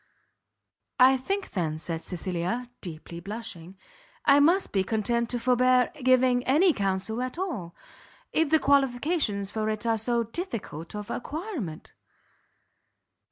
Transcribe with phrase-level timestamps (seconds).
[0.99, 3.77] "I think, then," said Cecilia, deeply blushing,
[4.25, 7.75] "I must be content to forbear giving any counsel at all,
[8.31, 11.93] if the qualifications for it are so difficult of acquirement."